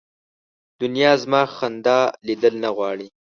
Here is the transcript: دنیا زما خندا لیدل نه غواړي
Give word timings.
دنیا 0.81 1.11
زما 1.21 1.41
خندا 1.55 1.99
لیدل 2.27 2.53
نه 2.63 2.69
غواړي 2.77 3.07